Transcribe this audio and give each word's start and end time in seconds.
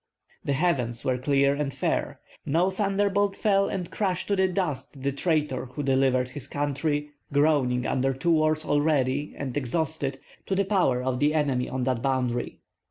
The 0.43 0.53
heavens 0.53 1.05
were 1.05 1.19
clear 1.19 1.53
and 1.53 1.71
fair; 1.71 2.19
no 2.43 2.71
thunderbolt 2.71 3.35
fell 3.35 3.69
and 3.69 3.91
crashed 3.91 4.29
to 4.29 4.35
the 4.35 4.47
dust 4.47 5.03
the 5.03 5.11
traitor 5.11 5.67
who 5.67 5.83
delivered 5.83 6.29
his 6.29 6.47
country, 6.47 7.11
groaning 7.31 7.85
under 7.85 8.11
two 8.11 8.31
wars 8.31 8.65
already 8.65 9.35
and 9.37 9.55
exhausted, 9.55 10.17
to 10.47 10.55
the 10.55 10.65
power 10.65 11.03
of 11.03 11.19
the 11.19 11.35
enemy 11.35 11.69
on 11.69 11.83
that 11.83 12.01
boundary. 12.01 12.57